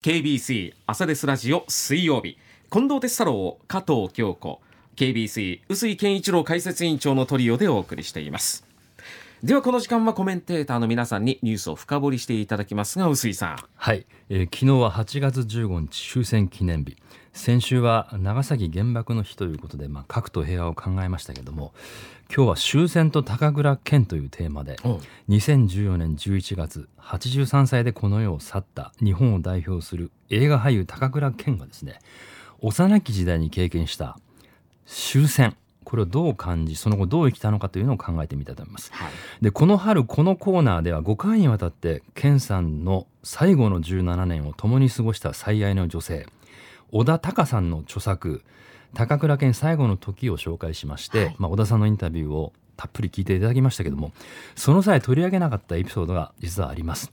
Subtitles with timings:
[0.00, 2.38] KBC 朝ですラジオ水曜日。
[2.70, 4.60] 近藤哲太郎加藤京子。
[4.94, 8.67] KBC 臼井健一郎解説委員長のトリオでお送りしています。
[9.42, 13.58] ではこの時間はコメンテーターの皆さんにニュースを深掘りしていただきますが臼井さん。
[13.76, 16.96] はい、えー、昨日は8月15日終戦記念日。
[17.32, 21.72] 先週は長崎原爆の日ということで、まあ、核と平和を考えましたけども
[22.34, 24.74] 今日は終戦と高倉健というテーマで
[25.28, 32.00] 2014年11月83歳でこの世を去った日本を代表する映画俳優高倉健がですね
[32.60, 34.18] 幼き時代に経験した
[34.84, 35.56] 終戦
[35.88, 39.10] これをどう感じその後どう生きたのかというのを考えてみたいと思います、はい、
[39.40, 46.26] でこの春このコーナーでは5回にわたって健さんの最後の17年を共に過ごした最愛の女性
[46.92, 48.44] 小田隆さんの著作
[48.92, 54.12] 高倉健最後の時を紹介しまして、はい、まあ、小田さんのインタビューをたっぷり聞いていただきましたけども
[54.56, 57.10] その際取り上げなかったエピソードが実はあります。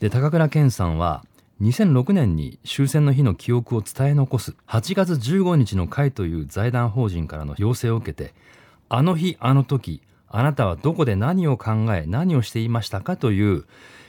[0.00, 1.22] で高倉健さんは
[1.62, 8.34] 2006年に終戦の日の記憶を伝え残す8月15日の会という財団法人からの要請を受けて
[8.88, 13.64] あの日あの時あなたはどこで何を考え何をしていましたかという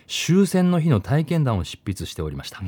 [0.08, 2.62] 終戦の日の体験談を執筆しておりました。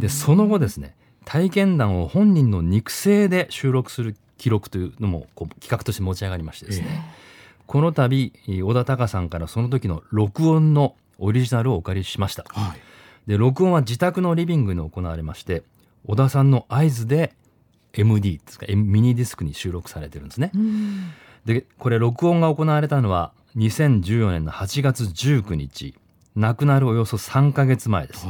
[0.00, 12.44] でその後ですね体験談を本人の肉声で収録する記録というのもこう企画として持ち上がりましてですね、えー、この度小田隆さんからその時の録音のオリジナルをお借りしました。
[12.48, 12.89] はい
[13.30, 15.62] で録音は自宅のリビングに行われまして
[16.04, 17.32] 小田さんの合図で
[17.92, 20.50] MD ですかミニディスクに収録されてるんですね。
[21.44, 25.94] でこれ録音が行われたのは2014年の8月19日
[26.34, 28.26] 亡くなるおよそ3か月前です。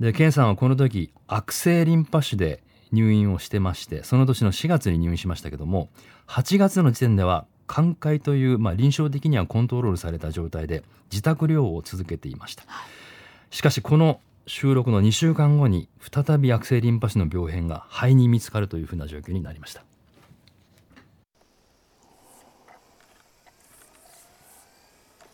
[0.00, 5.88] で健さんはこの時悪性リンパ腫で入院をしてましてその年の4月に入院しましたけども
[6.26, 12.64] 8月の時点では寛解という、まあ、臨床的にはコントロールされた状態で自宅療養を続けていました。
[12.66, 13.09] はい
[13.50, 19.84] しかしこの収録の2週間後に再び悪性リンパ腫の病変が肺に見つかるというふうな状況になりました。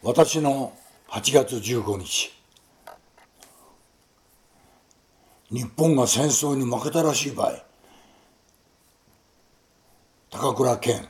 [0.02, 0.72] 私の
[1.08, 2.32] 8月15日。
[5.50, 7.64] 日本が戦争に負けたらしい場合
[10.30, 11.08] 高倉健。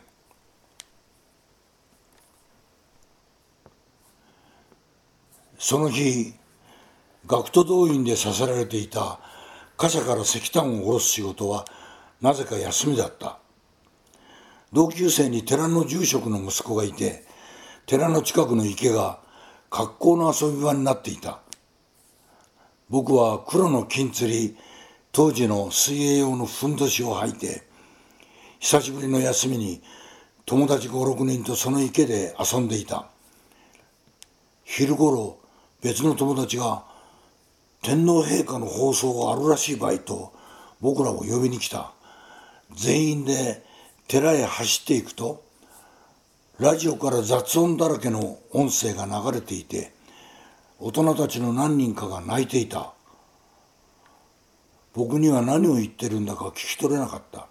[5.59, 6.35] その日
[7.27, 9.19] 学徒動員でさせられていた
[9.77, 11.65] 貨車から石炭を下ろす仕事は
[12.21, 13.39] なぜか休みだった。
[14.73, 17.25] 同級生に寺の住職の息子がいて
[17.87, 19.21] 寺の近くの池が
[19.71, 21.41] 格好の遊び場になっていた。
[22.89, 24.57] 僕は黒の金釣り
[25.11, 27.67] 当時の水泳用のふんどしを履いて
[28.61, 29.83] 久しぶりの休みに
[30.45, 33.09] 友達56人とその池で遊んでいた。
[34.63, 35.39] 昼ごろ
[35.83, 36.85] 別の友達が
[37.87, 40.33] 天皇陛下の放送があるらしい場合と
[40.81, 41.93] 僕らを呼びに来た。
[42.75, 43.63] 全員で
[44.09, 45.45] 寺へ走っていくと
[46.59, 49.93] ラジオから雑音だらけの音声が流れていて
[50.81, 52.93] 大人たちの何人かが泣いていた。
[54.93, 57.47] 僕には何を言ってるんだか聞き取れなかった。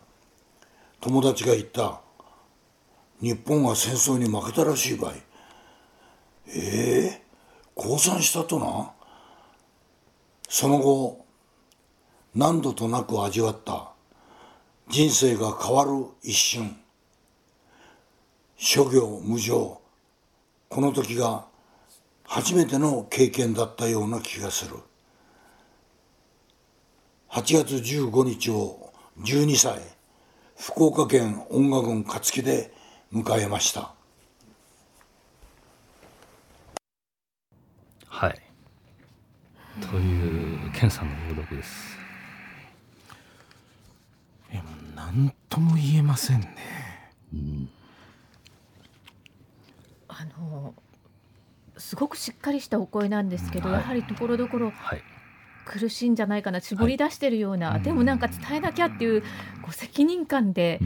[1.00, 2.01] 友達が言った。
[3.22, 5.13] 日本が戦争に負けたらしい場合
[6.50, 8.94] ええー、降参したとな？
[10.47, 11.25] その後
[12.33, 13.91] 何度となく味わった
[14.89, 16.78] 人生が変わる一瞬。
[18.57, 19.81] 諸行無常。
[20.69, 21.45] この時が
[22.23, 24.75] 初めての経験だったような気がする。
[27.29, 29.79] 8月15日を12歳
[30.57, 32.72] 福岡県音楽郡勝木で
[33.13, 33.94] 迎えました。
[38.07, 38.41] はい。
[39.81, 40.34] という
[40.75, 41.97] 健さんの朗読です。
[44.52, 46.56] いやもう何とも言えませんね、
[47.34, 47.69] うん、
[50.09, 50.74] あの
[51.78, 55.02] すごくしっかりしたお声なんですけど、はい、やはりところどころ、はい、
[55.66, 59.24] 苦しいんじゃないかな絞り出してるような、はい、でもなんか伝えなきゃっていう
[59.62, 60.80] ご責任感で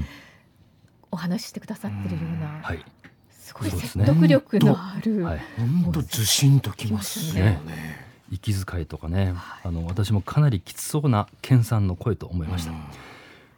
[1.12, 2.86] お話ししてくださってるような、はい、
[3.32, 5.26] すごい説得力のある
[5.84, 7.60] 本当、ずしんときますね。
[8.30, 12.74] ね息遣いとかね、はい、あの私もかなりきつそうな健さんの声と思いました。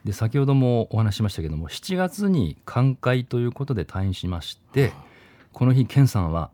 [0.06, 4.94] で先ほどもお話しましたけども7月に寛解ということで退院しまして
[5.54, 6.50] この日健さんは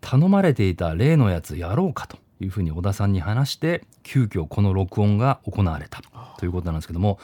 [0.00, 6.02] 頼まれていた例のやつやろうかというふうに小田さんに話して急遽この録音が行われた
[6.38, 7.20] ということなんですけども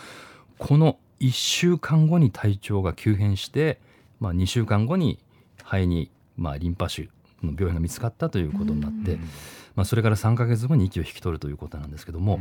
[0.58, 3.80] この1週間後に体調が急変して、
[4.20, 5.18] まあ、2週間後に
[5.64, 7.08] 肺に、まあ、リンパ腫
[7.42, 9.18] の病変が見つかったということになって。
[9.74, 12.38] まあ、それから3か月後に息を引き取るということなんですけども、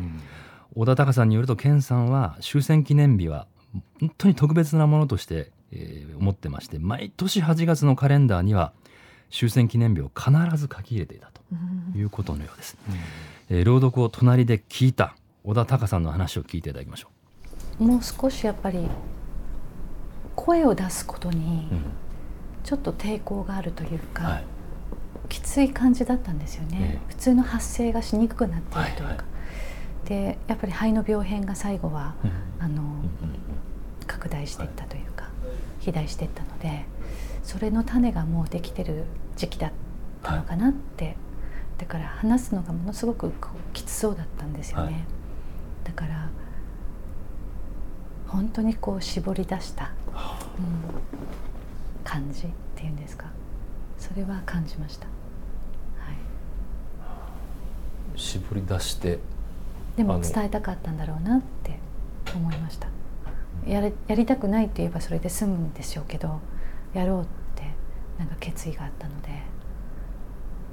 [0.75, 3.47] 小田隆さんによると健さんは終戦記念日は
[3.99, 8.73] 本当に特別なものとして、えー、思ってまして毎年8月のカレンダーには
[9.31, 11.41] 終戦記念日を必ず書き入れていたと
[11.97, 12.77] いうことのようです、
[13.49, 17.09] うん、えー、朗読を隣で聞いた小田隆さんの話を聞いていただきましょ
[17.79, 17.83] う。
[17.83, 18.87] もう少しやっぱり
[20.35, 21.67] 声を出すことに
[22.63, 24.43] ちょっと抵抗があるというか、うんはい、
[25.29, 29.23] きつい感じだったんですよね、えー、普通の発声がしにくくなっているというか、はいは
[30.05, 32.31] い、でやっぱり肺の病変が最後は、うん、
[32.63, 32.83] あの
[34.05, 35.29] 拡大していったというか、
[35.79, 36.85] 肥大していったので
[37.43, 39.05] それの種がもうできてる
[39.35, 39.71] 時期だっ
[40.21, 41.15] たのかなって、はい、
[41.79, 44.95] だから話すのがものすごくこうきつそうだったんですよね、はい、
[45.83, 46.29] だから
[48.27, 49.91] 本当にこう絞り出した、
[50.57, 53.27] うん、感じっていうんですか
[53.97, 55.11] それは感じました、は
[58.15, 59.19] い、絞り出して
[59.95, 61.79] でも伝えたかったんだろうなって
[62.35, 62.87] 思いました。
[63.65, 66.41] やれやりたくないって言えばそれで済むんでしょうけど
[66.93, 67.25] やろうっ
[67.55, 67.63] て
[68.17, 69.29] なんか決意があったので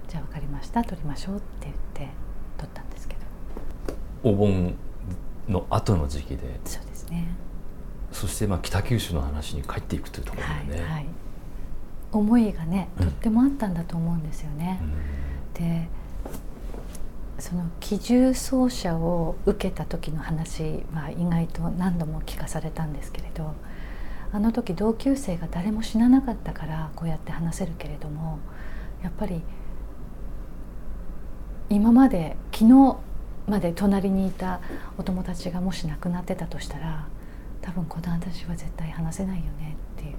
[0.08, 2.08] じゃあ分かりました取りましょうって言って
[2.56, 3.20] 取ったんですけど。
[4.22, 4.74] お盆
[5.48, 6.60] の後の時期で。
[6.64, 7.28] そうですね。
[8.12, 11.06] そしてまあ北九州の話に帰っていくというところでね、はいはい、
[12.12, 15.88] 思いがねとってもあったんだと思うんですよね、うん、で
[17.38, 23.54] その機銃奏者を受けた時の話は意外と何度も聞かされたんですけれど
[24.32, 28.38] あの時同級生が誰も死ななかったからこうやって話せるけれども
[29.02, 29.42] やっぱり
[31.70, 32.96] 今まで昨日
[33.48, 34.60] まで隣にいた
[34.98, 37.08] お友達がもし亡くなってたとしたら
[37.62, 40.16] 多分この私は絶対話せないよねっていう。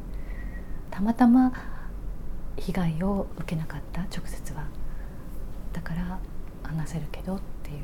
[0.92, 1.54] たまたま
[2.58, 4.66] 被害を受けなかった直接は。
[5.74, 6.20] だから
[6.64, 7.78] 話せるけどっていう、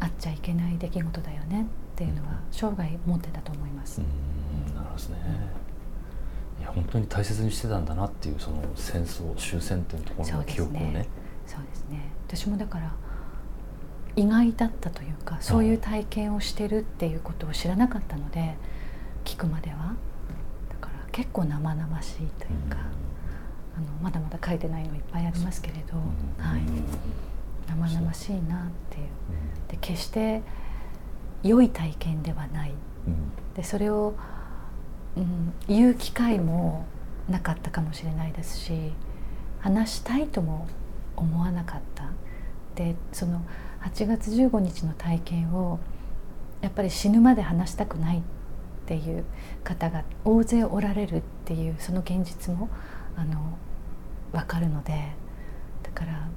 [0.00, 1.64] あっちゃいけない出来事だよねっ
[1.94, 4.00] ていうのは生涯持ってたと思います。
[4.74, 5.16] なるほどですね、
[6.60, 11.06] いや本当に大切にしてたんだなっていうその戦争終戦っていうところの記憶をね。
[11.46, 12.10] そうですね。
[12.26, 12.92] 私もだから
[14.16, 18.56] 意外だったというかそういう体験をしてるっていうことを知らなかったので
[19.24, 19.94] 聞くまでは。
[20.70, 22.78] だから結構生々しいというか、
[23.76, 25.94] あのまだまだ書いてないのいっぱいありますけれど、
[26.42, 26.62] はい、
[27.68, 29.06] 生々しいなっていう。
[29.68, 30.42] で決して
[31.42, 32.74] 良い体験ではない、
[33.54, 34.14] でそれを、
[35.16, 36.86] うん、言う機会も
[37.28, 38.92] なかったかもしれないですし
[39.60, 40.68] 話したいとも
[41.16, 42.10] 思わなかった。
[42.74, 43.40] でその
[43.82, 45.78] 8月15日の体験を
[46.60, 48.22] やっぱり死ぬまで話したくないっ
[48.86, 49.24] ていう
[49.62, 52.68] 方が大勢おられるっていうその現実も
[53.16, 53.58] あの
[54.32, 55.12] 分かるので
[55.82, 56.28] だから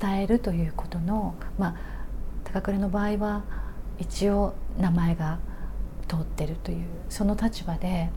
[0.00, 1.76] 伝えるということのまあ
[2.44, 3.44] 高倉の場合は
[3.98, 5.38] 一応名前が
[6.08, 8.10] 通ってるというその立場で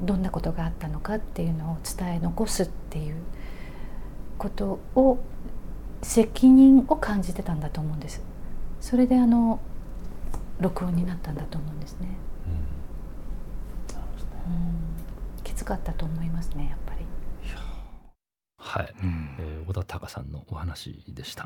[0.00, 3.16] どんなことがあったのかっていうのを伝え残すっていう
[4.38, 5.18] ことを
[6.02, 8.22] 責任を感じてたんだと思うんです。
[8.80, 9.60] それであの
[10.60, 12.08] 録音になったんだと思うんですね、
[14.46, 14.50] う
[15.40, 17.04] ん、きつかったと思いますねやっぱり。
[18.58, 21.44] はい、うん、えー、小田隆さんのお話でした、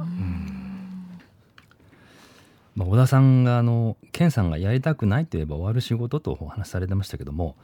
[2.75, 7.56] まあ、小田さんがあの健さんがやりたくないといえば終わる仕事とお話しされてましたけども、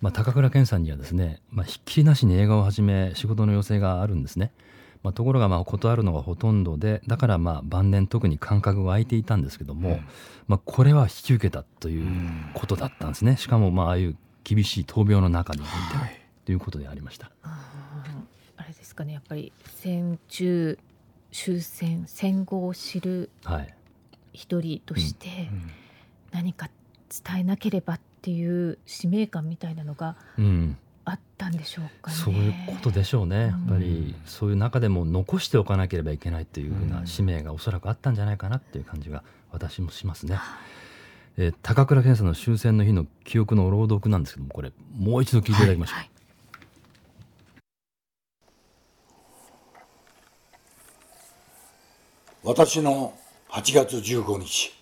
[0.00, 4.52] まあ、高倉健さんにはですね、まあ、ひっきりなしに映画をはじめ仕事の要請があるんですね。
[5.02, 10.08] まあ、ところがまあ断るのがほとんどでだからまあ晩年特に感覚が空いていたんですけども、うん、
[10.48, 12.06] まあ、これは引き受けたという
[12.54, 13.36] ことだったんですね。
[13.36, 14.16] しかもまあああいう
[14.48, 17.30] 厳しい闘病の中において、はい、ということでありました。
[17.42, 19.12] あれですかね。
[19.12, 20.78] やっぱり戦中
[21.30, 23.30] 終戦戦後を知る
[24.32, 25.50] 一人として
[26.32, 26.70] 何か
[27.26, 30.78] 伝えなければっていう使命感みたいなのが、うん。
[31.04, 40.38] あったんでしょうか、ね、そういうことでしょうね、やっぱりそういう中でも残しておかなければいけないというふうな使命がおそらくあったんじゃないかなっていう感じが私もしますね。
[41.40, 45.94] えー、高倉健さんの終戦の日の記憶の朗読なんですけどもこれもう一度聞いていただきましょう。
[45.98, 46.04] はい。
[46.04, 46.10] はい。
[52.42, 53.16] 私の
[53.50, 54.74] 8月15日。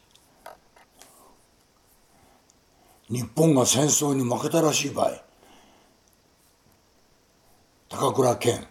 [3.11, 5.13] 日本が戦争に負けたらしい場合
[7.91, 8.67] 高倉健。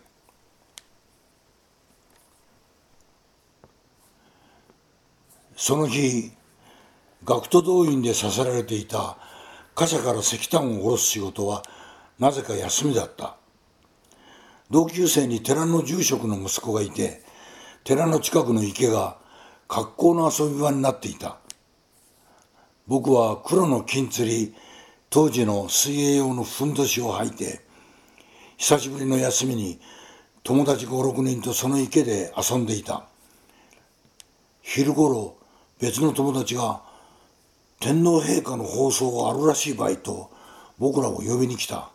[5.56, 6.32] その日
[7.26, 9.18] 学徒動員でさせられていた
[9.74, 11.64] 貨車から石炭を下ろす仕事は
[12.20, 13.36] なぜか休みだった。
[14.70, 17.24] 同級生に寺の住職の息子がいて
[17.84, 19.18] 寺の近くの池が
[19.68, 21.40] 格好の遊び場になっていた。
[22.88, 24.54] 僕は黒の金釣り
[25.10, 27.62] 当時の水泳用のふんどしを履いて
[28.58, 29.80] 久しぶりの休みに
[30.44, 33.08] 友達56人とその池で遊んでいた。
[34.62, 35.38] 昼ごろ
[35.80, 36.85] 別の友達が
[37.86, 40.32] 天皇陛下の放送があるらしい場合と
[40.80, 41.92] 僕らを呼びに来た。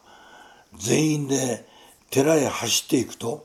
[0.79, 1.67] 全員で
[2.11, 3.45] 寺へ走っていくと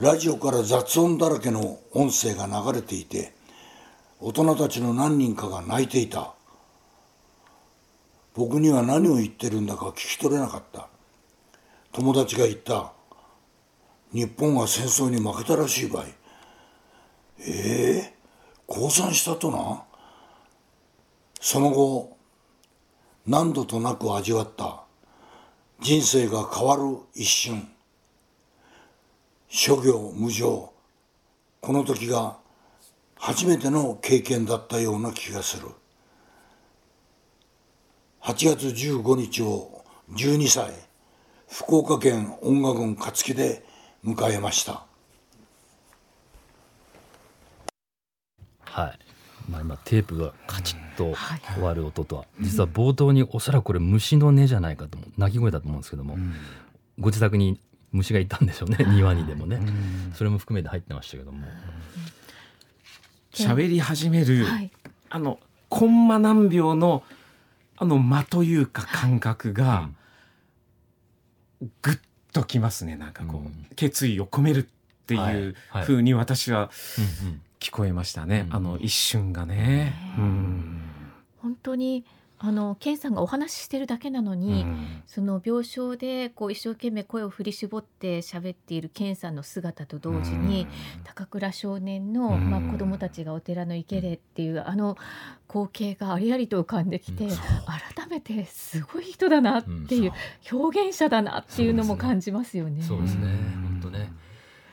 [0.00, 3.34] ラジオから雑音だらけの音声が流れていて
[4.20, 6.32] 大人たちの何人かが泣いていた。
[8.34, 10.88] 僕には何を言ってるんだか聞き取れなかった。
[11.92, 12.94] 友達が言った。
[14.14, 16.04] 日本が戦争に負けたらしい場合。
[17.40, 19.82] ええー、降参したとな？
[21.40, 22.16] その後
[23.26, 24.82] 何度となく味わった
[25.80, 27.68] 人生が変わる一瞬。
[29.48, 30.72] 諸行無常。
[31.60, 32.36] この時が
[33.16, 35.68] 初めての経験だったような気がする。
[38.22, 40.72] 8月15日を12歳
[41.48, 43.64] 福岡県音楽郡勝木で
[44.04, 44.84] 迎えました。
[48.64, 49.07] はい。
[49.48, 51.14] まあ、今テープがカチッと
[51.54, 56.16] 終わる音とは、実は冒頭におそらくこれ虫の音じゃないかと鳴き声だと思うんですけども、
[56.98, 57.58] ご自宅に
[57.92, 59.60] 虫がいたんでしょうね 庭にでもね、
[60.14, 61.46] それも含めて入ってましたけども。
[63.32, 64.70] 喋り始める、はい、
[65.10, 65.38] あの
[65.68, 67.04] コンマ何秒の
[67.76, 69.88] あの間というか感覚が、
[71.82, 71.98] ぐっ
[72.32, 74.64] ときますねなんかこう、うん、決意を込めるっ
[75.06, 76.70] ていうふうに私は
[77.68, 79.94] 聞こえましたね、あの一瞬がね。
[80.16, 80.80] うん、
[81.42, 82.02] 本当に
[82.38, 90.62] あの健さんがお話ししてるだけなのに、うん、その病床でこう一生懸命声を振り絞って喋っている健さんの姿と同時に、
[90.98, 94.96] うん、高倉少年の、うん、まあ、子供たちがお寺の池でっていう、あの
[95.46, 100.12] 光景がありありと浮かんできて、改めてすごい人だなっていう、
[100.50, 102.82] 表現者だなっていうのも感じますよね。
[102.82, 103.67] そうですね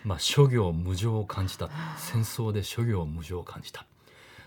[0.06, 1.70] まあ、諸行無常を感じた。
[1.98, 3.86] 戦争で諸行無常を感じた。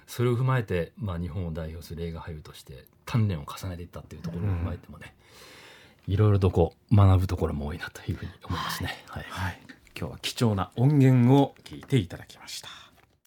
[0.06, 5.14] それを踏まえて、まあ、日本を代表する映画俳優として鍛錬を重ねていったっていうところを踏まえてもね、
[6.06, 9.04] いろいろとこう学ぶところも多いなというふうに思いますね。
[9.08, 9.60] はい、はい、
[9.98, 12.87] 今日は貴重な音源を聞いていただきました。